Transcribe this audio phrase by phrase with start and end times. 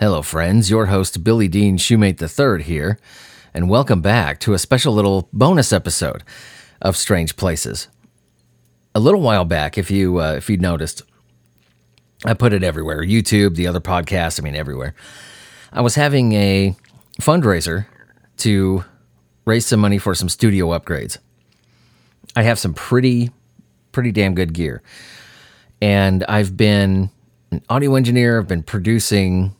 [0.00, 0.70] Hello, friends.
[0.70, 3.00] Your host, Billy Dean Shoemate III here,
[3.52, 6.22] and welcome back to a special little bonus episode
[6.80, 7.88] of Strange Places.
[8.94, 11.02] A little while back, if you uh, if you noticed,
[12.24, 14.40] I put it everywhere: YouTube, the other podcasts.
[14.40, 14.94] I mean, everywhere.
[15.72, 16.76] I was having a
[17.20, 17.86] fundraiser
[18.36, 18.84] to
[19.46, 21.18] raise some money for some studio upgrades.
[22.36, 23.32] I have some pretty,
[23.90, 24.80] pretty damn good gear,
[25.82, 27.10] and I've been
[27.50, 28.38] an audio engineer.
[28.38, 29.56] I've been producing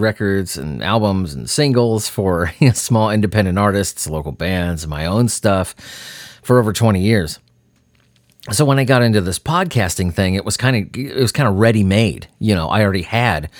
[0.00, 5.28] records and albums and singles for you know, small independent artists, local bands, my own
[5.28, 5.74] stuff
[6.42, 7.38] for over 20 years.
[8.50, 11.48] So when I got into this podcasting thing, it was kind of it was kind
[11.48, 12.28] of ready made.
[12.38, 13.50] You know, I already had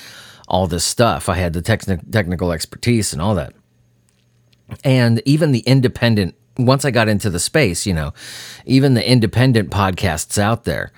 [0.46, 1.29] all this stuff.
[1.29, 3.52] I had the techni- technical expertise and all that.
[4.84, 8.12] And even the independent once I got into the space, you know,
[8.66, 10.93] even the independent podcasts out there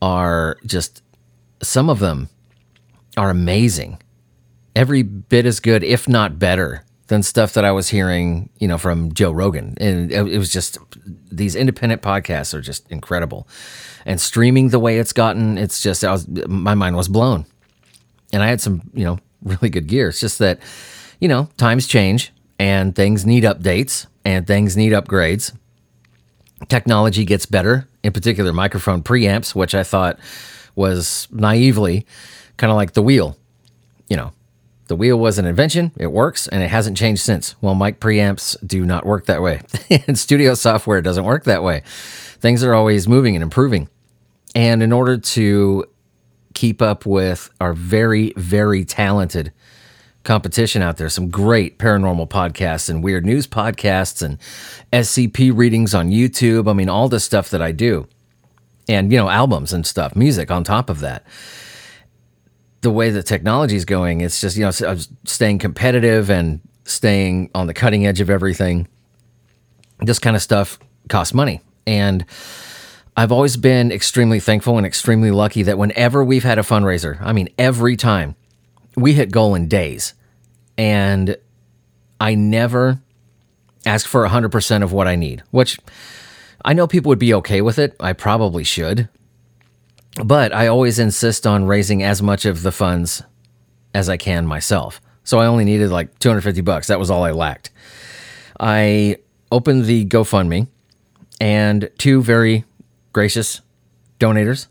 [0.00, 1.02] are just
[1.62, 2.28] some of them
[3.16, 3.98] are amazing
[4.74, 8.78] every bit as good, if not better, than stuff that I was hearing, you know,
[8.78, 9.74] from Joe Rogan.
[9.78, 10.78] And it was just
[11.30, 13.46] these independent podcasts are just incredible.
[14.06, 17.44] And streaming the way it's gotten, it's just I was my mind was blown.
[18.32, 20.08] And I had some, you know, really good gear.
[20.08, 20.60] It's just that,
[21.20, 25.54] you know, times change and things need updates and things need upgrades.
[26.68, 30.18] Technology gets better, in particular microphone preamps, which I thought
[30.74, 32.06] was naively
[32.56, 33.36] kind of like the wheel.
[34.08, 34.32] You know,
[34.92, 37.54] the wheel was an invention, it works, and it hasn't changed since.
[37.62, 39.62] Well, mic preamps do not work that way.
[40.06, 41.82] and studio software doesn't work that way.
[41.86, 43.88] Things are always moving and improving.
[44.54, 45.86] And in order to
[46.52, 49.50] keep up with our very, very talented
[50.24, 54.36] competition out there, some great paranormal podcasts and weird news podcasts and
[54.92, 56.68] SCP readings on YouTube.
[56.68, 58.06] I mean, all the stuff that I do.
[58.90, 61.24] And, you know, albums and stuff, music on top of that
[62.82, 67.50] the way the technology is going, it's just you know uh, staying competitive and staying
[67.54, 68.86] on the cutting edge of everything.
[70.00, 72.26] This kind of stuff costs money, and
[73.16, 77.32] I've always been extremely thankful and extremely lucky that whenever we've had a fundraiser, I
[77.32, 78.34] mean every time,
[78.96, 80.14] we hit goal in days,
[80.76, 81.36] and
[82.20, 83.00] I never
[83.86, 85.78] ask for 100% of what I need, which
[86.64, 87.96] I know people would be okay with it.
[88.00, 89.08] I probably should,
[90.24, 93.22] but I always insist on raising as much of the funds
[93.94, 95.00] as I can myself.
[95.24, 96.88] So I only needed like 250 bucks.
[96.88, 97.70] That was all I lacked.
[98.58, 99.16] I
[99.50, 100.66] opened the GoFundMe
[101.40, 102.64] and two very
[103.12, 103.60] gracious
[104.18, 104.68] donators,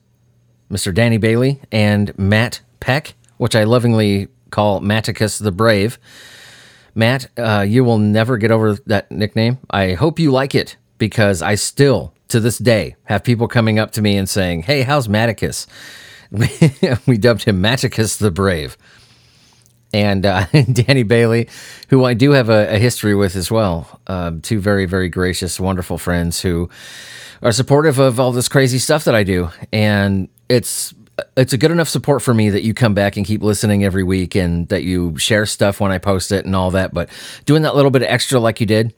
[0.69, 0.94] Mr.
[0.94, 6.00] Danny Bailey and Matt Peck, which I lovingly call Matticus the Brave.
[6.94, 9.59] Matt, uh, you will never get over that nickname.
[9.69, 13.92] I hope you like it because I still to this day have people coming up
[13.92, 15.68] to me and saying, Hey, how's Matticus?
[17.08, 18.78] we dubbed him Matticus the Brave.
[19.94, 21.50] And uh, Danny Bailey,
[21.90, 24.00] who I do have a, a history with as well.
[24.08, 26.69] Uh, two very, very gracious, wonderful friends who
[27.42, 29.50] are supportive of all this crazy stuff that I do.
[29.74, 30.94] And it's
[31.38, 34.03] it's a good enough support for me that you come back and keep listening every
[34.03, 36.94] week and that you share stuff when I post it and all that.
[36.94, 37.09] But
[37.46, 38.94] doing that little bit extra like you did,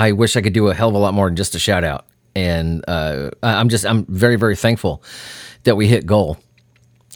[0.00, 1.84] I wish I could do a hell of a lot more than just a shout
[1.84, 2.06] out.
[2.34, 5.02] And uh, I'm just, I'm very, very thankful
[5.64, 6.38] that we hit goal.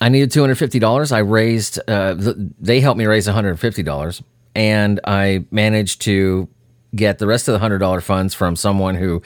[0.03, 1.11] I needed $250.
[1.11, 2.15] I raised, uh,
[2.61, 4.23] they helped me raise $150.
[4.55, 6.47] And I managed to
[6.95, 9.23] get the rest of the $100 funds from someone who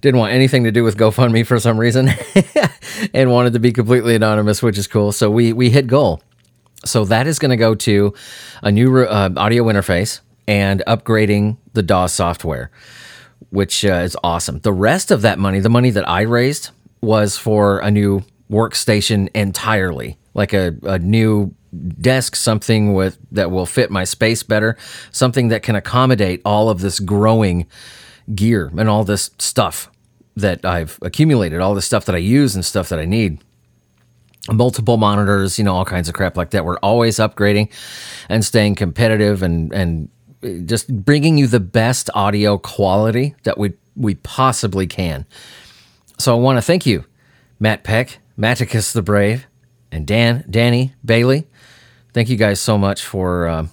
[0.00, 2.10] didn't want anything to do with GoFundMe for some reason
[3.12, 5.10] and wanted to be completely anonymous, which is cool.
[5.10, 6.22] So we, we hit goal.
[6.84, 8.14] So that is going to go to
[8.62, 12.70] a new uh, audio interface and upgrading the DAW software,
[13.50, 14.60] which uh, is awesome.
[14.60, 16.70] The rest of that money, the money that I raised,
[17.00, 21.54] was for a new workstation entirely, like a, a new
[22.00, 24.76] desk, something with that will fit my space better,
[25.12, 27.66] something that can accommodate all of this growing
[28.34, 29.90] gear and all this stuff
[30.36, 33.42] that I've accumulated, all the stuff that I use and stuff that I need
[34.50, 36.64] multiple monitors, you know, all kinds of crap like that.
[36.64, 37.70] We're always upgrading
[38.28, 40.08] and staying competitive and and
[40.64, 45.26] just bringing you the best audio quality that we we possibly can.
[46.18, 47.04] So I want to thank you,
[47.58, 49.46] Matt Peck, Matticus the Brave,
[49.92, 51.46] and Dan Danny Bailey.
[52.12, 53.66] Thank you guys so much for uh,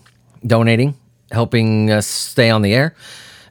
[0.46, 0.96] donating,
[1.32, 2.94] helping us stay on the air.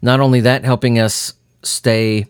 [0.02, 2.26] Not only that, helping us stay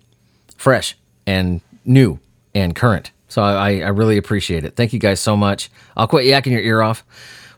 [0.56, 0.96] fresh
[1.26, 2.18] and new
[2.54, 3.10] and current.
[3.28, 4.76] So I, I really appreciate it.
[4.76, 5.70] Thank you guys so much.
[5.96, 7.04] I'll quit yakking your ear off.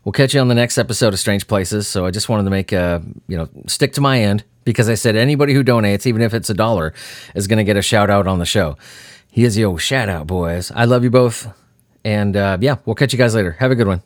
[0.03, 1.87] We'll catch you on the next episode of Strange Places.
[1.87, 4.95] So I just wanted to make a, you know, stick to my end because I
[4.95, 6.93] said anybody who donates, even if it's a dollar,
[7.35, 8.77] is going to get a shout out on the show.
[9.31, 10.71] He is your shout out, boys.
[10.71, 11.47] I love you both.
[12.03, 13.51] And uh, yeah, we'll catch you guys later.
[13.53, 14.01] Have a good one.